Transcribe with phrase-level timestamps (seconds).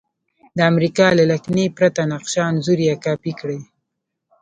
[0.57, 3.59] د امریکا له لکنې پرته نقشه انځور یا کاپي کړئ.